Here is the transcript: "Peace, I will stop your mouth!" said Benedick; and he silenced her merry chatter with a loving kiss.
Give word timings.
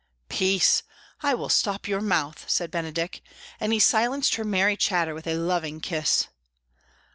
"Peace, 0.29 0.81
I 1.21 1.35
will 1.35 1.47
stop 1.47 1.87
your 1.87 2.01
mouth!" 2.01 2.49
said 2.49 2.71
Benedick; 2.71 3.21
and 3.59 3.71
he 3.71 3.77
silenced 3.79 4.33
her 4.33 4.43
merry 4.43 4.75
chatter 4.75 5.13
with 5.13 5.27
a 5.27 5.35
loving 5.35 5.79
kiss. 5.79 6.27